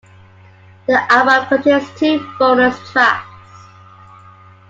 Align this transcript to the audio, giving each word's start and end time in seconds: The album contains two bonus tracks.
The 0.87 1.13
album 1.13 1.45
contains 1.47 1.87
two 1.99 2.27
bonus 2.39 2.75
tracks. 2.91 3.29